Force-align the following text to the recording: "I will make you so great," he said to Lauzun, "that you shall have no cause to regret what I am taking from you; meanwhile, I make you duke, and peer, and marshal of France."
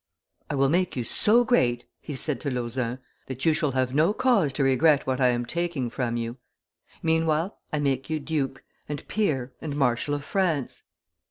"I 0.49 0.55
will 0.55 0.67
make 0.69 0.95
you 0.95 1.03
so 1.03 1.43
great," 1.45 1.85
he 1.99 2.15
said 2.15 2.41
to 2.41 2.49
Lauzun, 2.49 2.97
"that 3.27 3.45
you 3.45 3.53
shall 3.53 3.73
have 3.73 3.93
no 3.93 4.13
cause 4.15 4.51
to 4.53 4.63
regret 4.63 5.05
what 5.05 5.21
I 5.21 5.27
am 5.27 5.45
taking 5.45 5.91
from 5.91 6.17
you; 6.17 6.37
meanwhile, 7.03 7.59
I 7.71 7.77
make 7.81 8.09
you 8.09 8.19
duke, 8.19 8.63
and 8.89 9.07
peer, 9.07 9.53
and 9.61 9.75
marshal 9.75 10.15
of 10.15 10.25
France." 10.25 10.81